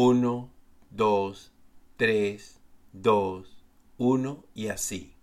[0.00, 0.48] 1,
[0.92, 1.52] 2,
[1.96, 2.60] 3,
[2.92, 3.64] 2,
[3.96, 5.16] 1 y así.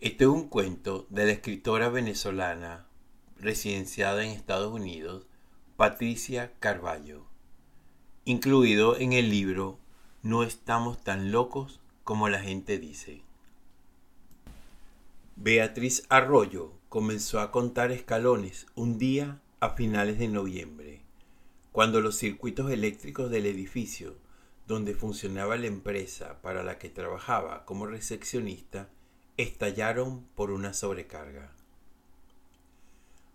[0.00, 2.88] Este es un cuento de la escritora venezolana
[3.38, 5.28] residenciada en Estados Unidos,
[5.76, 7.24] Patricia Carballo,
[8.24, 9.78] incluido en el libro
[10.24, 13.22] No estamos tan locos como la gente dice.
[15.36, 21.05] Beatriz Arroyo comenzó a contar escalones un día a finales de noviembre,
[21.76, 24.16] cuando los circuitos eléctricos del edificio
[24.66, 28.88] donde funcionaba la empresa para la que trabajaba como recepcionista
[29.36, 31.52] estallaron por una sobrecarga.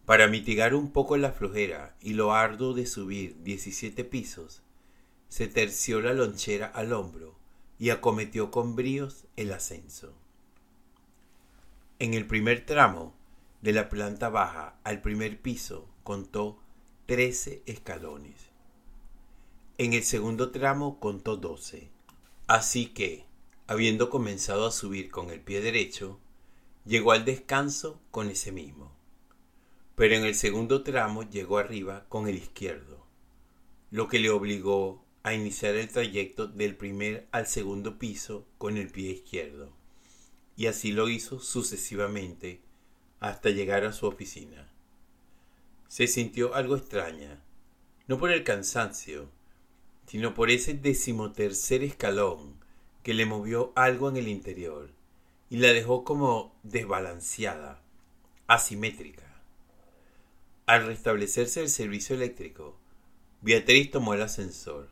[0.08, 4.64] Para mitigar un poco la flojera y lo arduo de subir 17 pisos,
[5.30, 7.38] se terció la lonchera al hombro
[7.78, 10.16] y acometió con bríos el ascenso.
[12.00, 13.14] En el primer tramo,
[13.62, 16.58] de la planta baja al primer piso, contó
[17.08, 18.36] 13 escalones.
[19.78, 21.90] En el segundo tramo contó 12.
[22.48, 23.26] Así que,
[23.68, 26.20] habiendo comenzado a subir con el pie derecho,
[26.86, 28.92] llegó al descanso con ese mismo.
[29.96, 33.06] Pero en el segundo tramo llegó arriba con el izquierdo,
[33.90, 38.90] lo que le obligó a iniciar el trayecto del primer al segundo piso con el
[38.90, 39.74] pie izquierdo.
[40.56, 42.62] Y así lo hizo sucesivamente
[43.20, 44.71] hasta llegar a su oficina.
[45.92, 47.42] Se sintió algo extraña,
[48.08, 49.28] no por el cansancio,
[50.08, 52.56] sino por ese decimotercer escalón
[53.04, 54.90] que le movió algo en el interior
[55.50, 57.82] y la dejó como desbalanceada,
[58.48, 59.42] asimétrica.
[60.66, 62.78] Al restablecerse el servicio eléctrico,
[63.42, 64.88] Beatriz tomó el ascensor,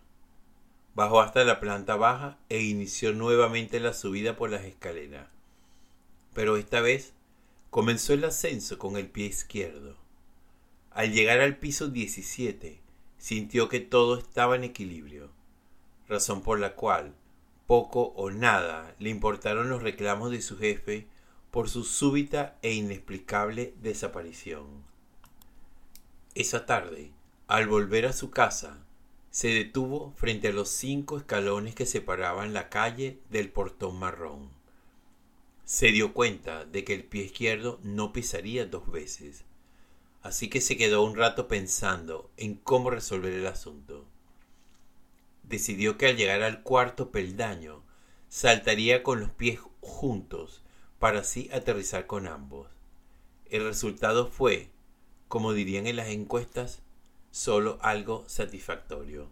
[0.96, 5.30] bajó hasta la planta baja e inició nuevamente la subida por las escaleras.
[6.34, 7.14] Pero esta vez
[7.70, 10.09] comenzó el ascenso con el pie izquierdo.
[11.00, 12.82] Al llegar al piso 17,
[13.18, 15.32] sintió que todo estaba en equilibrio,
[16.10, 17.16] razón por la cual
[17.68, 21.08] poco o nada le importaron los reclamos de su jefe
[21.52, 24.84] por su súbita e inexplicable desaparición.
[26.36, 27.14] Esa tarde,
[27.48, 28.86] al volver a su casa,
[29.32, 34.50] se detuvo frente a los cinco escalones que separaban la calle del portón marrón.
[35.64, 39.46] Se dio cuenta de que el pie izquierdo no pisaría dos veces,
[40.22, 44.06] así que se quedó un rato pensando en cómo resolver el asunto
[45.50, 47.84] decidió que al llegar al cuarto peldaño
[48.30, 50.62] saltaría con los pies juntos
[51.00, 52.68] para así aterrizar con ambos.
[53.50, 54.70] El resultado fue,
[55.28, 56.82] como dirían en las encuestas,
[57.32, 59.28] solo algo satisfactorio.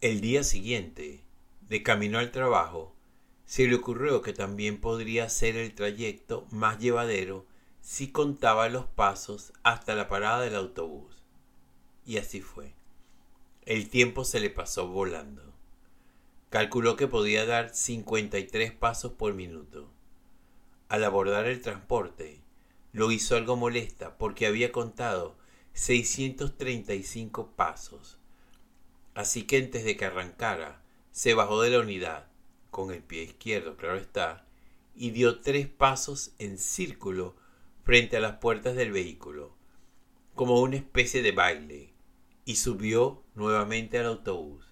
[0.00, 1.20] El día siguiente,
[1.68, 2.94] de camino al trabajo,
[3.44, 7.44] se le ocurrió que también podría ser el trayecto más llevadero
[7.82, 11.22] si contaba los pasos hasta la parada del autobús.
[12.06, 12.72] Y así fue.
[13.66, 15.42] El tiempo se le pasó volando.
[16.48, 19.90] Calculó que podía dar 53 pasos por minuto.
[20.88, 22.40] Al abordar el transporte,
[22.92, 25.36] lo hizo algo molesta porque había contado
[25.72, 28.18] 635 pasos.
[29.14, 32.28] Así que antes de que arrancara, se bajó de la unidad,
[32.70, 34.46] con el pie izquierdo, claro está,
[34.94, 37.41] y dio tres pasos en círculo
[37.84, 39.56] frente a las puertas del vehículo,
[40.34, 41.92] como una especie de baile
[42.44, 44.64] y subió nuevamente al autobús.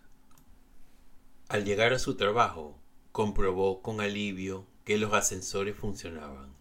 [1.48, 2.80] Al llegar a su trabajo,
[3.12, 6.54] comprobó con alivio que los ascensores funcionaban.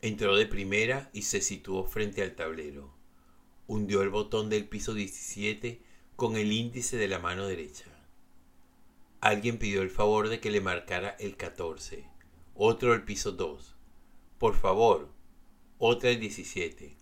[0.00, 2.94] Entró de primera y se situó frente al tablero.
[3.66, 5.82] Hundió el botón del piso 17
[6.16, 7.84] con el índice de la mano derecha.
[9.20, 12.08] Alguien pidió el favor de que le marcara el 14,
[12.54, 13.76] otro el piso 2.
[14.38, 15.10] Por favor,
[15.78, 16.96] otra el 17.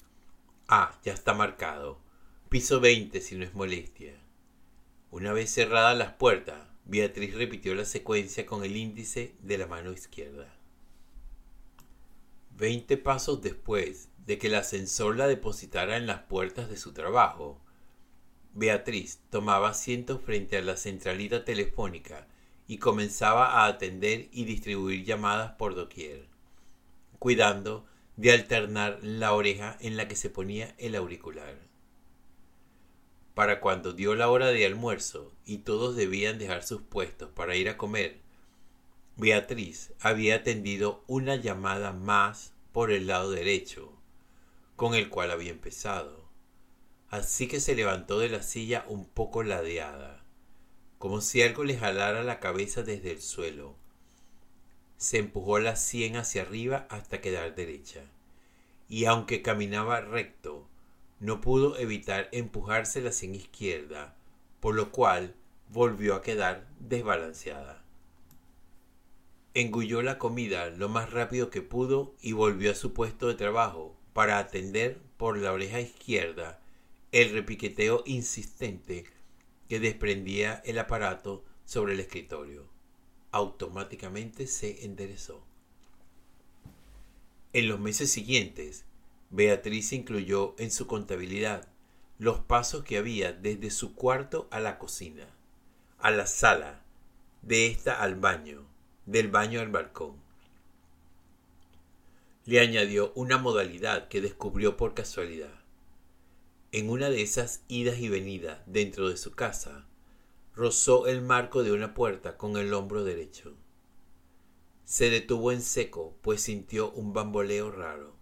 [0.69, 1.99] Ah, ya está marcado.
[2.51, 4.21] Piso 20 si no es molestia.
[5.11, 9.93] Una vez cerradas las puertas, Beatriz repitió la secuencia con el índice de la mano
[9.93, 10.55] izquierda.
[12.51, 17.61] Veinte pasos después de que el ascensor la depositara en las puertas de su trabajo,
[18.53, 22.27] Beatriz tomaba asiento frente a la centralita telefónica
[22.67, 26.27] y comenzaba a atender y distribuir llamadas por doquier,
[27.19, 27.87] cuidando
[28.17, 31.67] de alternar la oreja en la que se ponía el auricular
[33.37, 37.69] para cuando dio la hora de almuerzo y todos debían dejar sus puestos para ir
[37.69, 38.17] a comer,
[39.17, 43.93] Beatriz había atendido una llamada más por el lado derecho,
[44.75, 46.31] con el cual había empezado.
[47.11, 50.25] Así que se levantó de la silla un poco ladeada,
[50.97, 53.77] como si algo le jalara la cabeza desde el suelo.
[54.99, 58.03] Se empujó la sien hacia arriba hasta quedar derecha,
[58.89, 60.67] y aunque caminaba recto,
[61.21, 64.17] no pudo evitar empujarse la sien izquierda
[64.61, 65.35] por lo cual
[65.71, 67.85] volvió a quedar desbalanceada.
[69.55, 73.97] Engulló la comida lo más rápido que pudo y volvió a su puesto de trabajo
[74.13, 76.61] para atender por la oreja izquierda
[77.13, 79.05] el repiqueteo insistente
[79.69, 82.76] que desprendía el aparato sobre el escritorio.
[83.37, 85.45] Automáticamente se enderezó.
[87.53, 88.87] En los meses siguientes,
[89.29, 91.69] Beatriz incluyó en su contabilidad
[92.19, 95.29] los pasos que había desde su cuarto a la cocina,
[95.99, 96.83] a la sala,
[97.43, 98.65] de esta al baño,
[99.05, 100.17] del baño al balcón.
[102.47, 105.53] Le añadió una modalidad que descubrió por casualidad.
[106.73, 109.85] En una de esas idas y venidas dentro de su casa,
[110.57, 113.55] rozó el marco de una puerta con el hombro derecho.
[114.85, 118.17] Se detuvo en seco, pues sintió un bamboleo raro.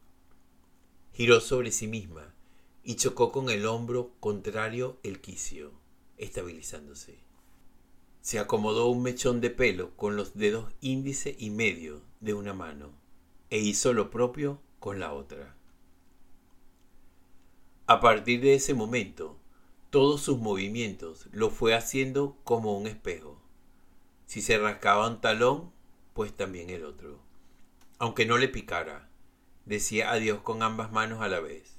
[1.12, 2.34] Giró sobre sí misma
[2.82, 5.70] y chocó con el hombro contrario el quicio,
[6.18, 7.20] estabilizándose.
[8.20, 12.90] Se acomodó un mechón de pelo con los dedos índice y medio de una mano
[13.48, 15.54] e hizo lo propio con la otra.
[17.86, 19.38] A partir de ese momento,
[19.94, 23.40] todos sus movimientos lo fue haciendo como un espejo.
[24.26, 25.70] Si se rascaba un talón,
[26.14, 27.20] pues también el otro.
[28.00, 29.08] Aunque no le picara,
[29.66, 31.76] decía adiós con ambas manos a la vez,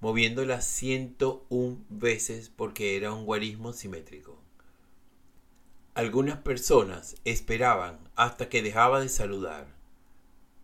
[0.00, 4.38] moviéndolas ciento un veces porque era un guarismo simétrico.
[5.94, 9.68] Algunas personas esperaban hasta que dejaba de saludar.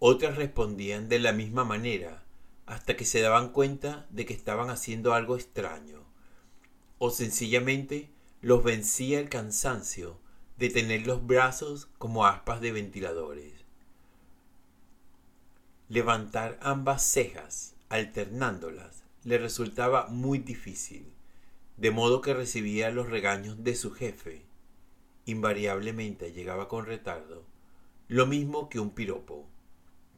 [0.00, 2.24] Otras respondían de la misma manera
[2.66, 6.07] hasta que se daban cuenta de que estaban haciendo algo extraño.
[6.98, 8.10] O sencillamente
[8.40, 10.18] los vencía el cansancio
[10.56, 13.52] de tener los brazos como aspas de ventiladores.
[15.88, 21.06] Levantar ambas cejas, alternándolas, le resultaba muy difícil,
[21.76, 24.48] de modo que recibía los regaños de su jefe
[25.30, 27.44] invariablemente llegaba con retardo,
[28.08, 29.46] lo mismo que un piropo,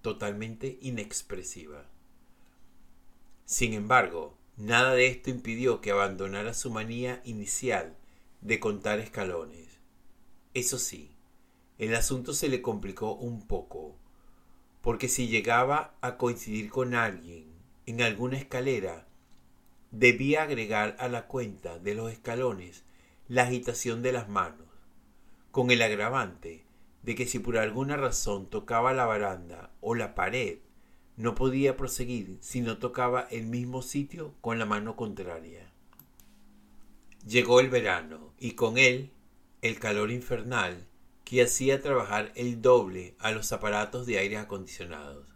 [0.03, 1.85] totalmente inexpresiva.
[3.45, 7.97] Sin embargo, nada de esto impidió que abandonara su manía inicial
[8.43, 9.81] de contar escalones.
[10.53, 11.11] Eso sí,
[11.79, 13.97] el asunto se le complicó un poco,
[14.83, 17.47] porque si llegaba a coincidir con alguien
[17.87, 19.07] en alguna escalera,
[19.91, 22.85] debía agregar a la cuenta de los escalones
[23.29, 24.67] la agitación de las manos
[25.51, 26.65] con el agravante
[27.03, 30.59] de que si por alguna razón tocaba la baranda o la pared,
[31.21, 35.71] no podía proseguir si no tocaba el mismo sitio con la mano contraria.
[37.27, 39.11] Llegó el verano y con él
[39.61, 40.87] el calor infernal
[41.25, 45.27] que hacía trabajar el doble a los aparatos de aire acondicionados,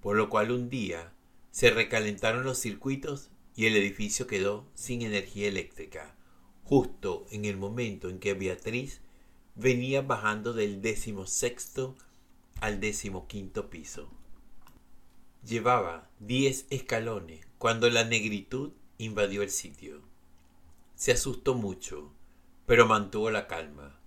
[0.00, 1.12] por lo cual un día
[1.50, 6.16] se recalentaron los circuitos y el edificio quedó sin energía eléctrica,
[6.64, 9.02] justo en el momento en que Beatriz
[9.54, 11.94] venía bajando del décimo sexto
[12.62, 14.08] al décimo quinto piso.
[15.46, 20.00] Llevaba diez escalones cuando la negritud invadió el sitio.
[20.94, 22.14] Se asustó mucho,
[22.64, 24.00] pero mantuvo la calma.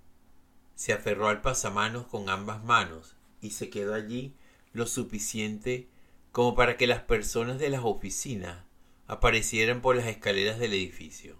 [0.73, 4.33] Se aferró al pasamanos con ambas manos y se quedó allí
[4.73, 5.87] lo suficiente
[6.31, 8.63] como para que las personas de las oficinas
[9.05, 11.37] aparecieran por las escaleras del edificio.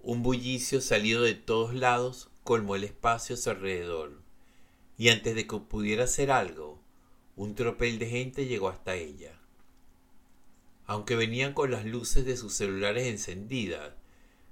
[0.00, 4.20] Un bullicio salido de todos lados colmó el espacio a su alrededor,
[4.98, 6.83] y antes de que pudiera hacer algo,
[7.36, 9.38] un tropel de gente llegó hasta ella.
[10.86, 13.94] Aunque venían con las luces de sus celulares encendidas,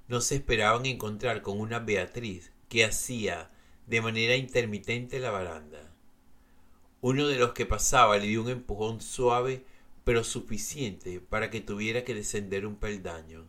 [0.09, 3.51] no se esperaban encontrar con una Beatriz que hacía
[3.87, 5.93] de manera intermitente la baranda.
[7.01, 9.65] Uno de los que pasaba le dio un empujón suave
[10.05, 13.47] pero suficiente para que tuviera que descender un peldaño.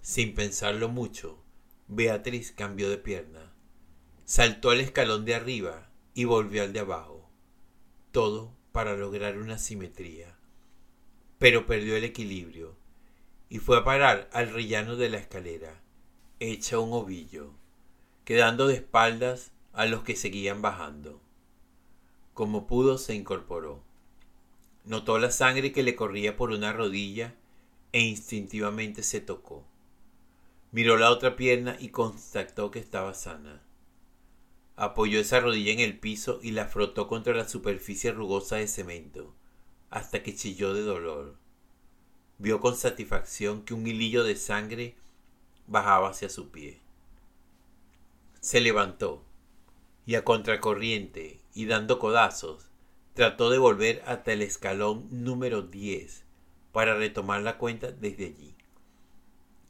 [0.00, 1.42] Sin pensarlo mucho,
[1.88, 3.52] Beatriz cambió de pierna,
[4.24, 7.15] saltó al escalón de arriba y volvió al de abajo,
[8.16, 10.34] todo para lograr una simetría.
[11.36, 12.74] Pero perdió el equilibrio
[13.50, 15.82] y fue a parar al rellano de la escalera,
[16.40, 17.50] hecha un ovillo,
[18.24, 21.20] quedando de espaldas a los que seguían bajando.
[22.32, 23.82] Como pudo se incorporó.
[24.86, 27.34] Notó la sangre que le corría por una rodilla
[27.92, 29.62] e instintivamente se tocó.
[30.72, 33.60] Miró la otra pierna y constató que estaba sana.
[34.76, 39.34] Apoyó esa rodilla en el piso y la frotó contra la superficie rugosa de cemento,
[39.88, 41.36] hasta que chilló de dolor.
[42.38, 44.94] Vio con satisfacción que un hilillo de sangre
[45.66, 46.78] bajaba hacia su pie.
[48.40, 49.24] Se levantó
[50.04, 52.66] y a contracorriente y dando codazos,
[53.14, 56.22] trató de volver hasta el escalón número 10
[56.72, 58.54] para retomar la cuenta desde allí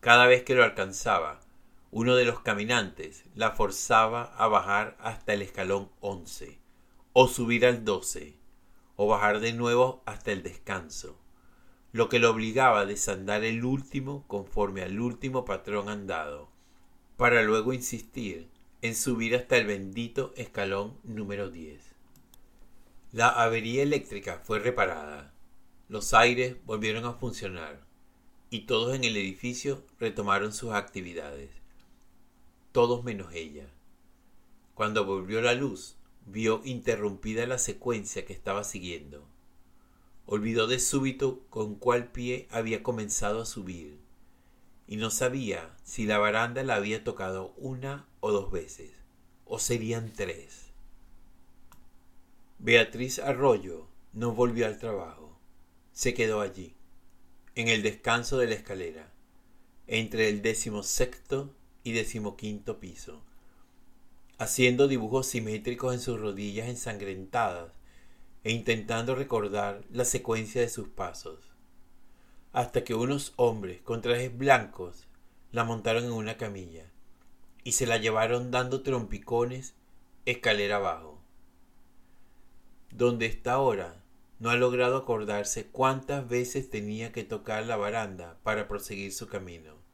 [0.01, 1.41] Cada vez que lo alcanzaba,
[1.91, 6.59] uno de los caminantes la forzaba a bajar hasta el escalón 11,
[7.13, 8.37] o subir al 12,
[8.97, 11.19] o bajar de nuevo hasta el descanso,
[11.93, 16.51] lo que lo obligaba a desandar el último conforme al último patrón andado,
[17.17, 18.49] para luego insistir
[18.83, 21.81] en subir hasta el bendito escalón número 10.
[23.13, 25.33] La avería eléctrica fue reparada,
[25.89, 27.87] los aires volvieron a funcionar
[28.51, 31.51] y todos en el edificio retomaron sus actividades,
[32.77, 33.71] todos menos ella.
[34.75, 39.27] Cuando volvió la luz, vio interrumpida la secuencia que estaba siguiendo.
[40.27, 43.99] Olvidó de súbito con cuál pie había comenzado a subir,
[44.87, 48.91] y no sabía si la baranda la había tocado una o dos veces,
[49.47, 50.67] o serían tres.
[52.59, 55.41] Beatriz Arroyo no volvió al trabajo,
[55.93, 56.75] se quedó allí,
[57.55, 59.11] en el descanso de la escalera,
[59.87, 61.56] entre el decimosexto
[61.87, 63.23] y decimoquinto piso
[64.39, 67.73] haciendo dibujos simétricos en sus rodillas ensangrentadas
[68.45, 71.39] e intentando recordar la secuencia de sus pasos,
[72.53, 75.07] hasta que unos hombres con trajes blancos
[75.53, 76.85] la montaron en una camilla
[77.65, 79.75] y se la llevaron dando trompicones
[80.27, 81.19] escalera abajo.
[82.91, 84.03] Donde está ahora,
[84.39, 89.86] no ha logrado acordarse cuántas veces tenía que tocar la baranda para proseguir su camino.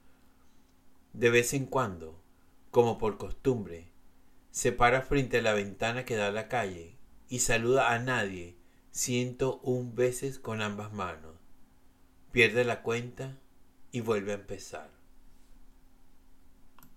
[1.12, 2.22] De vez en cuando,
[2.70, 3.90] como por costumbre,
[4.50, 6.96] se para frente a la ventana que da a la calle
[7.28, 8.56] y saluda a nadie
[8.90, 11.36] ciento un veces con ambas manos.
[12.30, 13.38] Pierde la cuenta
[13.90, 14.91] y vuelve a empezar.